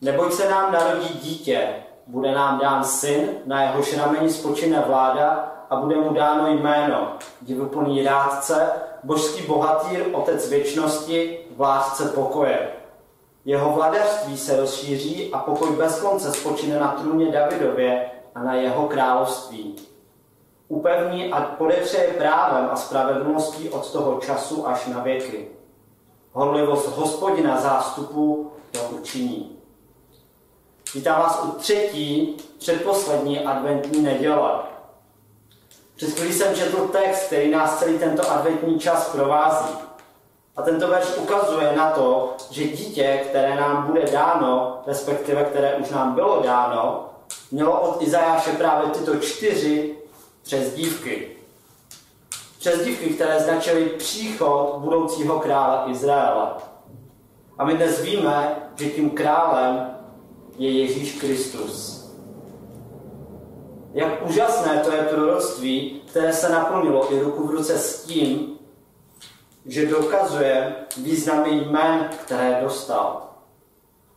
[0.00, 1.68] Neboť se nám narodí dítě,
[2.06, 8.02] bude nám dán syn, na jehož rameni spočine vláda a bude mu dáno jméno, divuplný
[8.02, 8.70] rádce,
[9.04, 12.68] božský bohatýr, otec věčnosti, vládce pokoje.
[13.44, 18.88] Jeho vladařství se rozšíří a pokoj bez konce spočine na trůně Davidově a na jeho
[18.88, 19.76] království.
[20.68, 25.48] Upevní a podepřeje právem a spravedlností od toho času až na věky.
[26.32, 29.57] Horlivost hospodina zástupu to učiní.
[30.94, 34.50] Vítám vás u třetí, předposlední adventní neděle.
[35.96, 39.74] Přes chvíli jsem četl text, který nás celý tento adventní čas provází.
[40.56, 45.90] A tento verš ukazuje na to, že dítě, které nám bude dáno, respektive které už
[45.90, 47.10] nám bylo dáno,
[47.50, 49.94] mělo od Izajáše právě tyto čtyři
[50.42, 51.28] přezdívky.
[52.58, 56.48] Přezdívky, které značily příchod budoucího krále Izraele.
[57.58, 59.98] A my dnes víme, že tím králem
[60.58, 61.98] je Ježíš Kristus.
[63.94, 68.58] Jak úžasné to je proroctví, které se naplnilo i ruku v ruce s tím,
[69.66, 73.22] že dokazuje významy jmén, které dostal.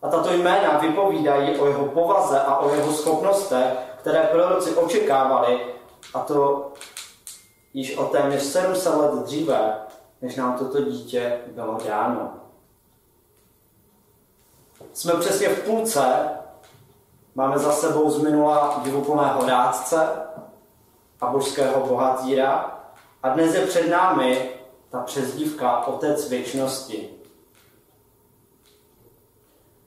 [0.01, 5.59] A tato jména vypovídají o jeho povaze a o jeho schopnostech, které proroci očekávali,
[6.13, 6.71] a to
[7.73, 9.73] již o téměř 700 let dříve,
[10.21, 12.40] než nám toto dítě bylo dáno.
[14.93, 16.29] Jsme přesně v půlce,
[17.35, 20.09] máme za sebou z minula divoplného rádce
[21.21, 22.79] a božského bohatýra
[23.23, 24.49] a dnes je před námi
[24.89, 27.09] ta přezdívka Otec věčnosti.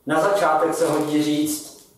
[0.07, 1.93] Na začátek se hodí říct,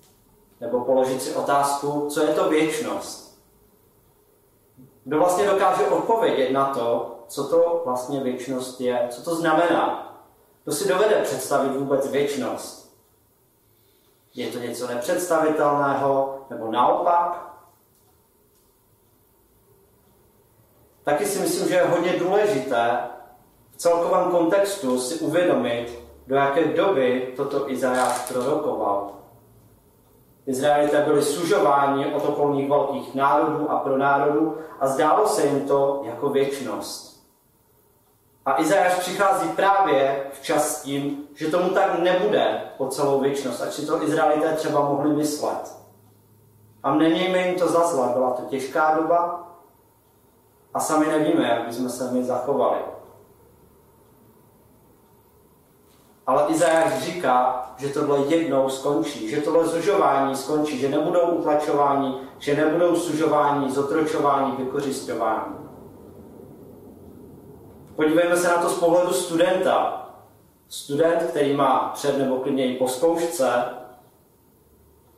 [0.61, 3.43] nebo položit si otázku, co je to věčnost.
[5.05, 10.13] Kdo vlastně dokáže odpovědět na to, co to vlastně věčnost je, co to znamená.
[10.65, 12.86] Kdo si dovede představit vůbec věčnost?
[14.37, 17.57] Je to něco nepředstavitelného, nebo naopak?
[21.05, 22.99] Taky si myslím, že je hodně důležité
[23.71, 29.13] v celkovém kontextu si uvědomit, do jaké doby toto Izajáš prorokoval.
[30.47, 36.03] Izraelité byli sužováni od okolních velkých národů a pro národů a zdálo se jim to
[36.05, 37.16] jako věčnost.
[38.47, 43.87] A Izajáš přichází právě včas tím, že tomu tak nebude po celou věčnost, ať si
[43.87, 45.77] to Izraelité třeba mohli myslet.
[46.83, 49.49] A nemějme jim to za zla, byla to těžká doba
[50.75, 52.79] a sami nevíme, jak bychom se my zachovali.
[56.27, 62.57] Ale Izajáš říká, že tohle jednou skončí, že tohle zužování skončí, že nebudou utlačování, že
[62.57, 65.66] nebudou sužování, zotročování, vykořišťování.
[67.97, 70.03] Podívejme se na to z pohledu studenta.
[70.69, 73.65] Student, který má před nebo klidně i po zkoušce,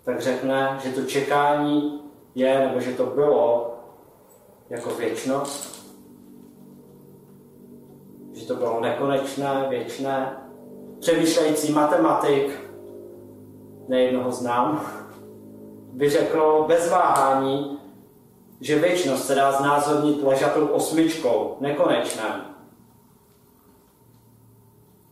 [0.05, 2.03] tak řekne, že to čekání
[2.35, 3.75] je, nebo že to bylo
[4.71, 5.87] jako věčnost,
[8.33, 10.37] že to bylo nekonečné, věčné,
[11.01, 12.61] přemýšlející matematik,
[13.89, 14.87] nejednoho znám,
[15.93, 17.79] by řekl bez váhání,
[18.61, 22.48] že věčnost se dá znázornit ležatou osmičkou, nekonečné.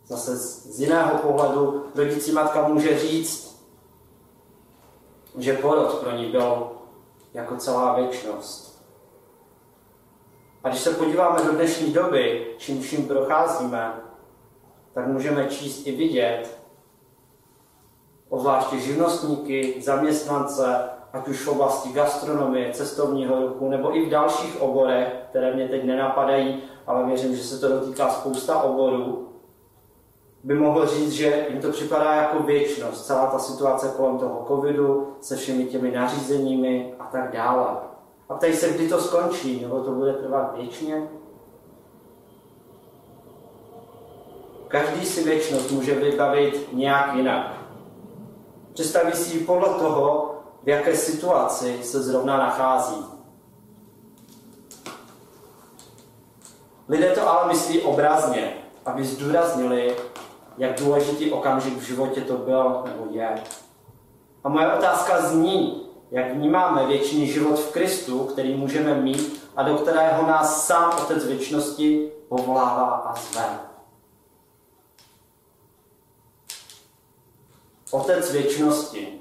[0.07, 3.67] Zase z jiného pohledu rodící matka může říct,
[5.39, 6.71] že porod pro ní byl
[7.35, 8.85] jako celá věčnost.
[10.65, 13.95] A když se podíváme do dnešní doby, čím vším procházíme,
[14.95, 16.59] tak můžeme číst i vidět,
[18.29, 25.13] obzvláště živnostníky, zaměstnance, ať už v oblasti gastronomie, cestovního ruchu, nebo i v dalších oborech,
[25.31, 29.29] které mě teď nenapadají, ale věřím, že se to dotýká spousta oborů,
[30.47, 35.17] by mohl říct, že jim to připadá jako věčnost, celá ta situace kolem toho covidu,
[35.21, 37.67] se všemi těmi nařízeními a tak dále.
[38.29, 41.09] A ptají se, kdy to skončí, nebo to bude trvat věčně.
[44.69, 47.53] Každý si věčnost může vybavit nějak jinak.
[48.73, 53.07] Představí si ji podle toho, v jaké situaci se zrovna nachází.
[56.89, 58.53] Lidé to ale myslí obrazně,
[58.85, 59.97] aby zdůraznili,
[60.59, 63.35] jak důležitý okamžik v životě to byl nebo je.
[64.45, 69.75] A moje otázka zní, jak vnímáme věčný život v Kristu, který můžeme mít a do
[69.75, 73.45] kterého nás sám Otec věčnosti povolává a zve.
[77.91, 79.21] Otec věčnosti.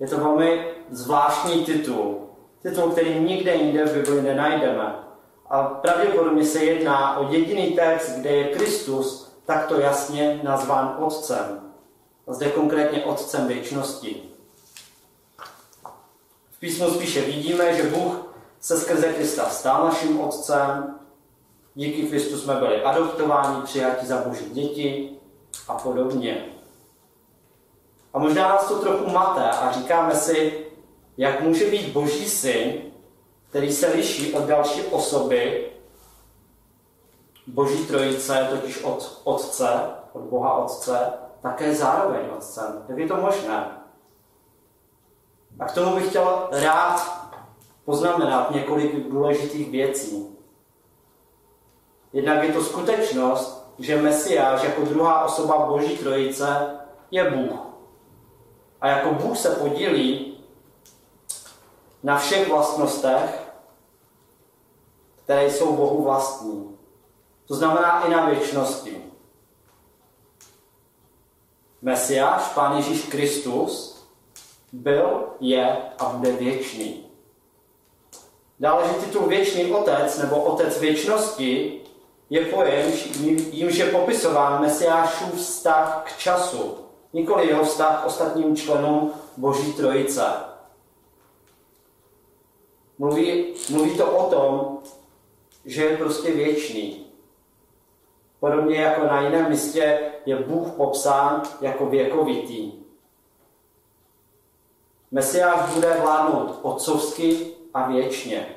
[0.00, 2.18] Je to velmi zvláštní titul.
[2.62, 4.94] Titul, který nikde jinde v Bibli nenajdeme.
[5.50, 11.60] A pravděpodobně se jedná o jediný text, kde je Kristus takto jasně nazván Otcem.
[12.26, 14.22] Zde konkrétně Otcem věčnosti.
[16.50, 20.98] V písmu spíše vidíme, že Bůh se skrze Krista stal naším Otcem,
[21.74, 25.10] díky Kristu jsme byli adoptováni, přijati za Boží děti
[25.68, 26.44] a podobně.
[28.12, 30.66] A možná nás to trochu maté a říkáme si,
[31.16, 32.72] jak může být Boží syn,
[33.50, 35.71] který se liší od další osoby,
[37.46, 39.80] Boží trojice, totiž od Otce,
[40.12, 42.84] od Boha Otce, také zároveň Otcem.
[42.88, 43.70] Jak je to možné?
[45.58, 47.22] A k tomu bych chtěl rád
[47.84, 50.36] poznamenat několik důležitých věcí.
[52.12, 56.78] Jednak je to skutečnost, že Mesiáš jako druhá osoba Boží trojice
[57.10, 57.60] je Bůh.
[58.80, 60.38] A jako Bůh se podílí
[62.02, 63.52] na všech vlastnostech,
[65.24, 66.78] které jsou Bohu vlastní.
[67.52, 69.02] To znamená i na věčnosti.
[71.82, 74.02] Mesiáš, Pán Ježíš Kristus,
[74.72, 77.06] byl, je a bude věčný.
[78.60, 81.80] Dále, že titul věčný otec nebo otec věčnosti
[82.30, 82.92] je pojem,
[83.50, 86.78] jímž je popisován Mesiášův vztah k času,
[87.12, 90.24] nikoli jeho vztah k ostatním členům Boží trojice.
[92.98, 94.78] Mluví, mluví to o tom,
[95.64, 97.11] že je prostě věčný.
[98.42, 102.72] Podobně jako na jiném místě je Bůh popsán jako věkovitý.
[105.10, 108.56] Mesiáš bude vládnout otcovsky a věčně.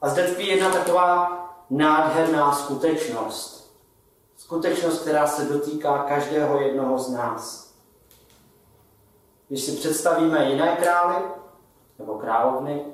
[0.00, 1.30] A zde tkví jedna taková
[1.70, 3.76] nádherná skutečnost.
[4.36, 7.74] Skutečnost, která se dotýká každého jednoho z nás.
[9.48, 11.24] Když si představíme jiné krály,
[11.98, 12.84] nebo královny,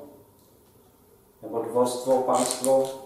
[1.43, 3.04] nebo dvorstvo, panstvo,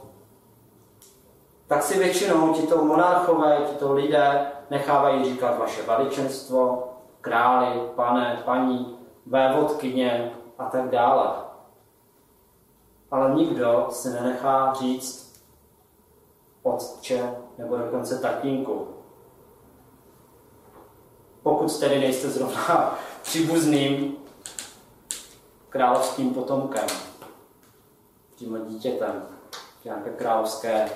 [1.69, 6.89] tak si většinou tito monarchové, tito lidé nechávají říkat vaše veličenstvo,
[7.21, 11.35] králi, pane, paní, vévodkyně a tak dále.
[13.11, 15.43] Ale nikdo si nenechá říct
[16.63, 18.89] otče nebo dokonce tatínku.
[21.43, 24.17] Pokud tedy nejste zrovna příbuzným
[25.69, 26.87] královským potomkem,
[28.37, 29.27] tím dítětem,
[29.85, 30.91] nějaké královské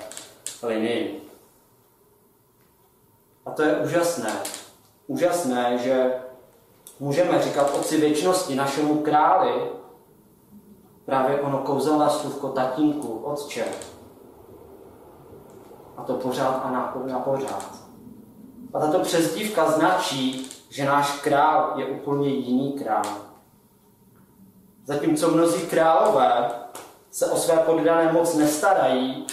[0.63, 1.29] linii.
[3.45, 4.31] A to je úžasné.
[5.07, 6.13] Úžasné, že
[6.99, 9.71] můžeme říkat Otci věčnosti, našemu králi,
[11.05, 13.65] právě ono kouzelné slůvko tatínku, otče.
[15.97, 17.83] A to pořád a na, na pořád.
[18.73, 23.03] A tato přezdívka značí, že náš král je úplně jiný král.
[24.85, 26.51] Zatímco mnozí králové
[27.11, 29.27] se o své poddané moc nestarají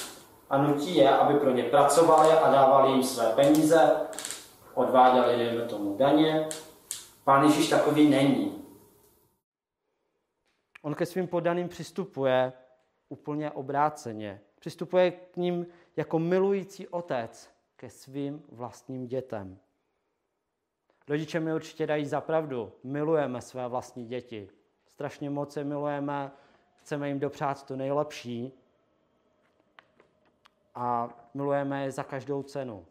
[0.50, 3.96] a nutí je, aby pro ně pracovali a dávali jim své peníze,
[4.74, 6.48] odváděli, dejme tomu, daně.
[7.24, 8.64] Pán Ježíš takový není.
[10.82, 12.52] On ke svým poddaným přistupuje
[13.08, 14.40] úplně obráceně.
[14.60, 15.66] Přistupuje k ním
[15.96, 19.58] jako milující otec ke svým vlastním dětem.
[21.08, 22.72] Rodiče mi určitě dají za pravdu.
[22.84, 24.48] Milujeme své vlastní děti.
[24.86, 26.30] Strašně moc je milujeme,
[26.74, 28.59] chceme jim dopřát to nejlepší
[30.80, 32.86] a milujeme je za každou cenu.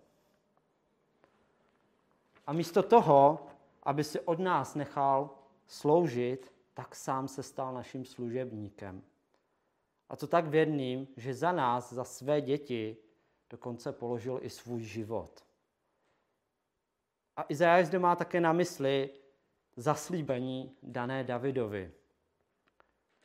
[2.47, 3.47] A místo toho,
[3.83, 5.29] aby si od nás nechal
[5.67, 9.01] sloužit, tak sám se stal naším služebníkem.
[10.09, 12.97] A to tak věrným, že za nás, za své děti,
[13.49, 15.45] dokonce položil i svůj život.
[17.37, 19.09] A Izajáš zde má také na mysli
[19.75, 21.91] zaslíbení dané Davidovi,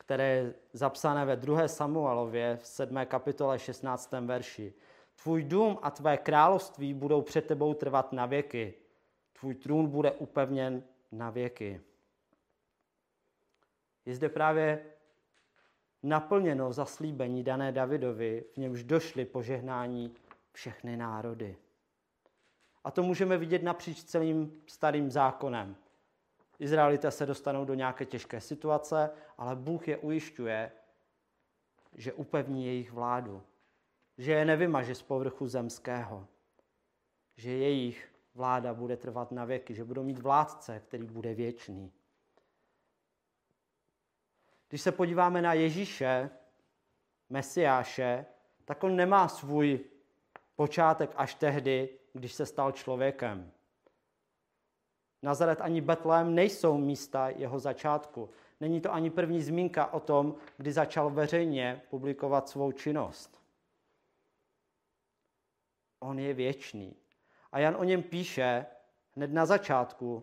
[0.04, 1.68] které je zapsané ve 2.
[1.68, 3.06] Samuelově v 7.
[3.06, 4.12] kapitole 16.
[4.12, 4.74] verši.
[5.22, 8.74] Tvůj dům a tvé království budou před tebou trvat na věky.
[9.40, 10.82] Tvůj trůn bude upevněn
[11.12, 11.80] na věky.
[14.06, 14.86] Je zde právě
[16.02, 20.14] naplněno zaslíbení dané Davidovi, v němž došly požehnání
[20.52, 21.56] všechny národy.
[22.84, 25.76] A to můžeme vidět napříč celým starým zákonem.
[26.58, 30.72] Izraelité se dostanou do nějaké těžké situace, ale Bůh je ujišťuje,
[31.94, 33.42] že upevní jejich vládu,
[34.18, 36.28] že je nevymaže z povrchu zemského,
[37.36, 41.92] že jejich vláda bude trvat na věky, že budou mít vládce, který bude věčný.
[44.68, 46.30] Když se podíváme na Ježíše,
[47.28, 48.26] Mesiáše,
[48.64, 49.80] tak on nemá svůj
[50.56, 53.52] počátek až tehdy, když se stal člověkem.
[55.24, 58.30] Nazaret ani Betlém nejsou místa jeho začátku.
[58.60, 63.40] Není to ani první zmínka o tom, kdy začal veřejně publikovat svou činnost.
[66.00, 66.96] On je věčný.
[67.52, 68.66] A Jan o něm píše
[69.16, 70.22] hned na začátku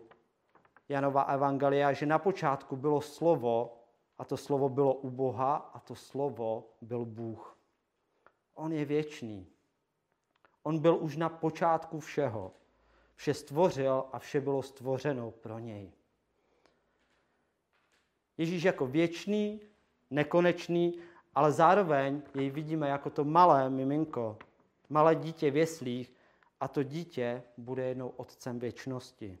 [0.88, 3.78] Janova Evangelia, že na počátku bylo slovo
[4.18, 7.58] a to slovo bylo u Boha a to slovo byl Bůh.
[8.54, 9.46] On je věčný.
[10.62, 12.52] On byl už na počátku všeho.
[13.22, 15.92] Vše stvořil a vše bylo stvořeno pro něj.
[18.38, 19.60] Ježíš jako věčný,
[20.10, 21.00] nekonečný,
[21.34, 24.38] ale zároveň jej vidíme jako to malé miminko,
[24.88, 26.14] malé dítě v jeslích
[26.60, 29.38] a to dítě bude jednou otcem věčnosti.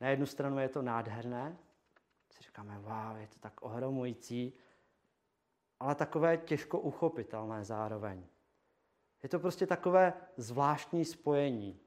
[0.00, 1.56] Na jednu stranu je to nádherné,
[2.30, 4.52] si říkáme, wow, je to tak ohromující,
[5.80, 8.31] ale takové těžko uchopitelné zároveň.
[9.22, 11.80] Je to prostě takové zvláštní spojení.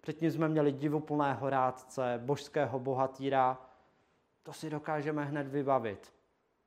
[0.00, 3.70] Předtím jsme měli divuplné horádce, božského bohatýra.
[4.42, 6.14] To si dokážeme hned vybavit.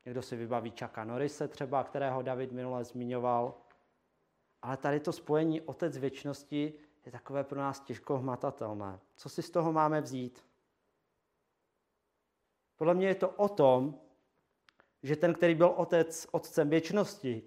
[0.05, 3.53] Někdo si vybaví Čaka Norise třeba, kterého David minule zmiňoval.
[4.61, 6.73] Ale tady to spojení Otec věčnosti
[7.05, 8.99] je takové pro nás těžko hmatatelné.
[9.15, 10.45] Co si z toho máme vzít?
[12.75, 13.99] Podle mě je to o tom,
[15.03, 17.43] že ten, který byl otec, otcem věčnosti,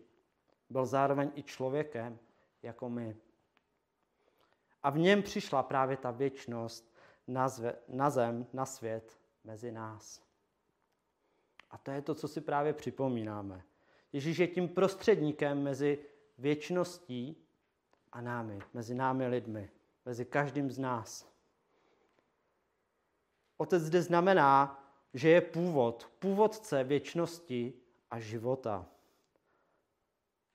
[0.71, 2.19] byl zároveň i člověkem,
[2.63, 3.17] jako my.
[4.83, 6.95] A v něm přišla právě ta věčnost
[7.27, 10.23] na, zve, na zem, na svět, mezi nás.
[11.71, 13.63] A to je to, co si právě připomínáme.
[14.13, 15.99] Ježíš je tím prostředníkem mezi
[16.39, 17.37] věčností
[18.13, 19.71] a námi, mezi námi lidmi,
[20.05, 21.33] mezi každým z nás.
[23.57, 24.85] Otec zde znamená,
[25.15, 27.73] že je původ, původce věčnosti
[28.11, 28.87] a života.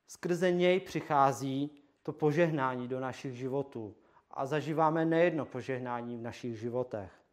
[0.07, 1.71] Skrze něj přichází
[2.03, 3.95] to požehnání do našich životů
[4.31, 7.23] a zažíváme nejedno požehnání v našich životech.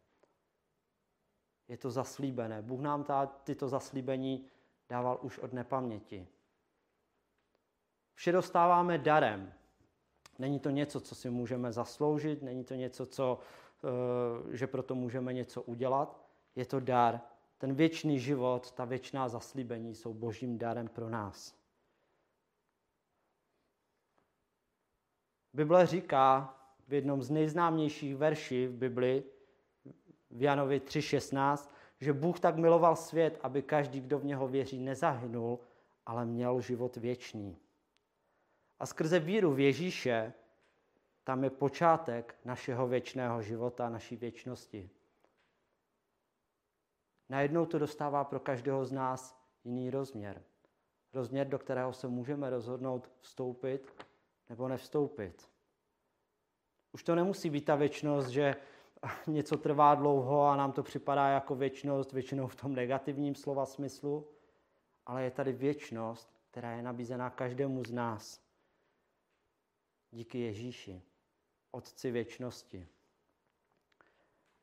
[1.67, 2.61] Je to zaslíbené.
[2.61, 4.45] Bůh nám ta, tyto zaslíbení
[4.89, 6.27] dával už od nepaměti.
[8.13, 9.53] Vše dostáváme darem.
[10.39, 13.39] Není to něco, co si můžeme zasloužit, není to něco, co,
[13.83, 16.21] eh, že proto můžeme něco udělat.
[16.55, 17.21] Je to dar.
[17.57, 21.60] Ten věčný život, ta věčná zaslíbení jsou božím darem pro nás.
[25.53, 29.23] Bible říká v jednom z nejznámějších verší v Bibli,
[30.31, 35.59] v Janovi 3.16, že Bůh tak miloval svět, aby každý, kdo v něho věří, nezahynul,
[36.05, 37.57] ale měl život věčný.
[38.79, 40.33] A skrze víru v Ježíše
[41.23, 44.89] tam je počátek našeho věčného života, naší věčnosti.
[47.29, 50.41] Najednou to dostává pro každého z nás jiný rozměr.
[51.13, 54.05] Rozměr, do kterého se můžeme rozhodnout vstoupit
[54.51, 55.49] nebo nevstoupit.
[56.91, 58.55] Už to nemusí být ta věčnost, že
[59.27, 64.27] něco trvá dlouho a nám to připadá jako věčnost, většinou v tom negativním slova smyslu,
[65.05, 68.41] ale je tady věčnost, která je nabízená každému z nás.
[70.11, 71.01] Díky Ježíši,
[71.71, 72.87] Otci věčnosti.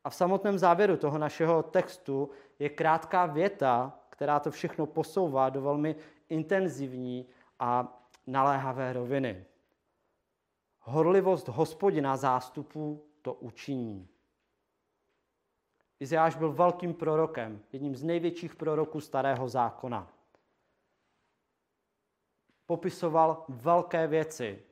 [0.03, 2.29] A v samotném závěru toho našeho textu
[2.59, 5.95] je krátká věta, která to všechno posouvá do velmi
[6.29, 7.27] intenzivní
[7.59, 9.45] a naléhavé roviny.
[10.79, 14.09] Horlivost hospodina zástupů to učiní.
[15.99, 20.13] Izajáš byl velkým prorokem, jedním z největších proroků starého zákona.
[22.65, 24.63] Popisoval velké věci.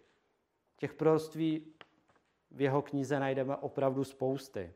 [0.75, 1.73] Těch proroctví
[2.51, 4.73] v jeho knize najdeme opravdu spousty.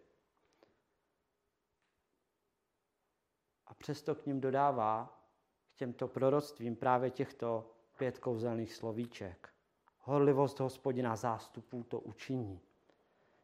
[3.65, 5.21] A přesto k ním dodává
[5.73, 9.50] k těmto proroctvím právě těchto pět kouzelných slovíček.
[10.11, 12.59] Horlivost hospodina zástupů to učiní.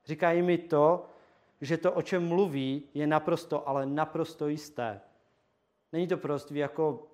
[0.05, 1.05] Říkají mi to,
[1.62, 5.01] že to, o čem mluví, je naprosto, ale naprosto jisté.
[5.91, 7.07] Není to prostě jako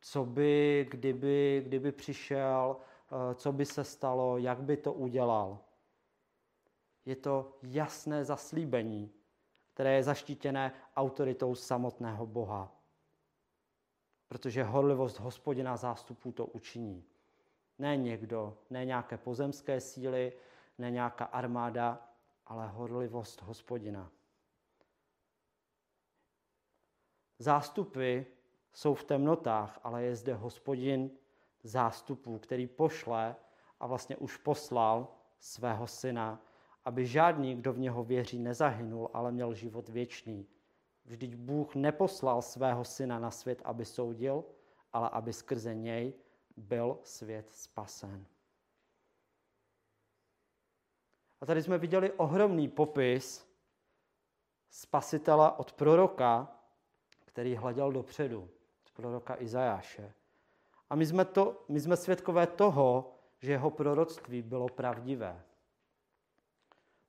[0.00, 5.58] co by, kdyby, kdyby přišel, eh, co by se stalo, jak by to udělal.
[7.04, 9.10] Je to jasné zaslíbení,
[9.74, 12.72] které je zaštítěné autoritou samotného Boha.
[14.28, 17.04] Protože horlivost hospodina zástupů to učiní.
[17.78, 20.32] Ne někdo, ne nějaké pozemské síly,
[20.78, 22.08] ne nějaká armáda,
[22.46, 24.10] ale horlivost hospodina.
[27.38, 28.20] Zástupy
[28.72, 31.10] jsou v temnotách, ale je zde hospodin
[31.62, 33.36] zástupů, který pošle
[33.80, 35.08] a vlastně už poslal
[35.40, 36.42] svého syna,
[36.84, 40.46] aby žádný, kdo v něho věří, nezahynul, ale měl život věčný.
[41.04, 44.44] Vždyť Bůh neposlal svého syna na svět, aby soudil,
[44.92, 46.14] ale aby skrze něj
[46.56, 48.26] byl svět spasen.
[51.40, 53.46] A tady jsme viděli ohromný popis
[54.70, 56.48] spasitele od proroka,
[57.24, 58.48] který hleděl dopředu,
[58.84, 60.12] z proroka Izajáše.
[60.90, 65.42] A my jsme, to, my jsme svědkové toho, že jeho proroctví bylo pravdivé.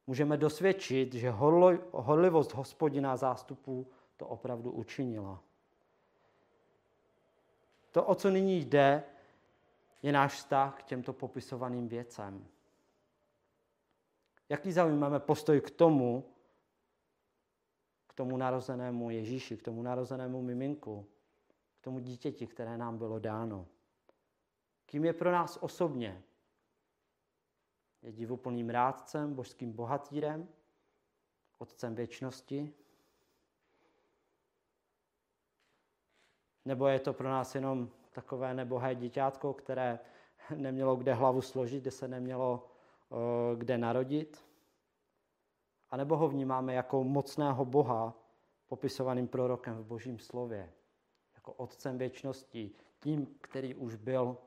[0.08, 1.32] můžeme dosvědčit, že
[1.92, 3.88] horlivost hospodina zástupů
[4.18, 5.44] to opravdu učinila.
[7.92, 9.04] To, o co nyní jde,
[10.02, 12.48] je náš vztah k těmto popisovaným věcem.
[14.50, 16.34] Jaký zaujmeme postoj k tomu,
[18.08, 21.08] k tomu narozenému Ježíši, k tomu narozenému miminku,
[21.80, 23.68] k tomu dítěti, které nám bylo dáno?
[24.86, 26.24] Kým je pro nás osobně?
[28.02, 30.48] Je divuplným rádcem, božským bohatýrem,
[31.58, 32.74] otcem věčnosti?
[36.66, 40.00] Nebo je to pro nás jenom takové nebohé děťátko, které
[40.56, 42.68] nemělo kde hlavu složit, kde se nemělo
[43.12, 44.46] eh, kde narodit?
[45.90, 48.14] A nebo ho vnímáme jako mocného Boha,
[48.68, 50.74] popisovaným prorokem v Božím slově,
[51.36, 54.38] jako otcem věčnosti, tím, který už byl,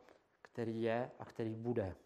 [0.43, 1.97] který je a který bude.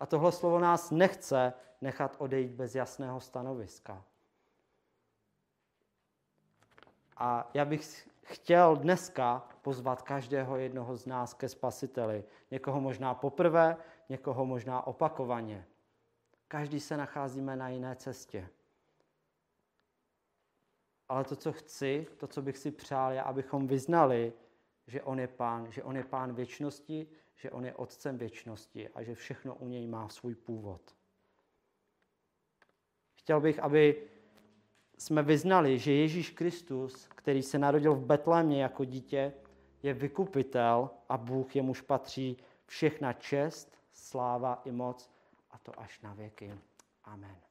[0.00, 4.04] A tohle slovo nás nechce nechat odejít bez jasného stanoviska.
[7.16, 12.24] A já bych chtěl dneska pozvat každého jednoho z nás ke spasiteli.
[12.50, 13.76] Někoho možná poprvé,
[14.08, 15.66] někoho možná opakovaně.
[16.48, 18.48] Každý se nacházíme na jiné cestě.
[21.08, 24.32] Ale to, co chci, to, co bych si přál, je, abychom vyznali,
[24.86, 29.02] že On je Pán, že On je Pán věčnosti, že On je Otcem věčnosti a
[29.02, 30.96] že všechno u něj má svůj původ.
[33.14, 34.08] Chtěl bych, aby
[34.98, 39.32] jsme vyznali, že Ježíš Kristus, který se narodil v Betlémě jako dítě,
[39.82, 42.36] je vykupitel a Bůh jemuž patří
[42.66, 45.10] všechna čest, sláva i moc,
[45.50, 46.54] a to až na věky.
[47.04, 47.45] Amen.